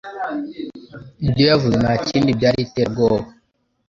[1.25, 3.25] Ibyo yavuze ntakindi byari iterabwoba.